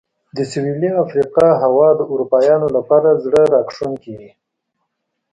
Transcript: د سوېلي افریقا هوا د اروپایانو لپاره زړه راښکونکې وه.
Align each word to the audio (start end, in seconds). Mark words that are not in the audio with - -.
د 0.37 0.37
سوېلي 0.51 0.91
افریقا 1.03 1.47
هوا 1.63 1.89
د 1.95 2.01
اروپایانو 2.13 2.67
لپاره 2.77 3.09
زړه 3.23 3.41
راښکونکې 3.53 4.13
وه. 4.19 4.29